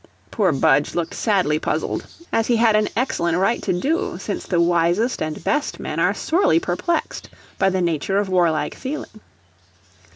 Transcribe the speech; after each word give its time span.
Poor 0.31 0.51
Budge 0.51 0.95
looked 0.95 1.13
sadly 1.13 1.59
puzzled, 1.59 2.07
as 2.31 2.47
he 2.47 2.55
had 2.55 2.75
an 2.75 2.89
excellent 2.97 3.37
right 3.37 3.61
to 3.61 3.71
do, 3.71 4.17
since 4.17 4.47
the 4.47 4.59
wisest 4.59 5.21
and 5.21 5.43
best 5.43 5.79
men 5.79 5.99
are 5.99 6.11
sorely 6.15 6.59
perplexed 6.59 7.29
by 7.59 7.69
the 7.69 7.81
nature 7.83 8.17
of 8.17 8.27
warlike 8.27 8.73
feeling. 8.73 9.19